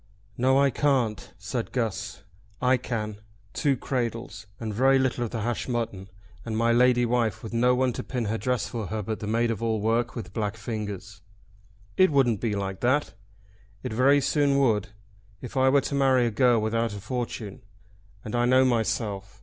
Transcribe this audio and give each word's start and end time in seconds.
"No 0.35 0.57
I 0.57 0.71
can't," 0.71 1.31
said 1.37 1.71
Guss. 1.71 2.23
"I 2.59 2.75
can; 2.75 3.19
two 3.53 3.77
cradles, 3.77 4.47
and 4.59 4.73
very 4.73 4.97
little 4.97 5.23
of 5.23 5.29
the 5.29 5.41
hashed 5.41 5.69
mutton; 5.69 6.09
and 6.43 6.57
my 6.57 6.71
lady 6.71 7.05
wife 7.05 7.43
with 7.43 7.53
no 7.53 7.75
one 7.75 7.93
to 7.93 8.03
pin 8.03 8.25
her 8.25 8.39
dress 8.39 8.67
for 8.67 8.87
her 8.87 9.03
but 9.03 9.19
the 9.19 9.27
maid 9.27 9.51
of 9.51 9.61
all 9.61 9.79
work 9.79 10.15
with 10.15 10.33
black 10.33 10.57
fingers." 10.57 11.21
"It 11.97 12.09
wouldn't 12.09 12.41
be 12.41 12.55
like 12.55 12.79
that." 12.79 13.13
"It 13.83 13.93
very 13.93 14.21
soon 14.21 14.57
would, 14.57 14.87
if 15.39 15.55
I 15.55 15.69
were 15.69 15.81
to 15.81 15.93
marry 15.93 16.25
a 16.25 16.31
girl 16.31 16.59
without 16.59 16.95
a 16.95 16.99
fortune. 16.99 17.61
And 18.25 18.35
I 18.35 18.45
know 18.45 18.65
myself. 18.65 19.39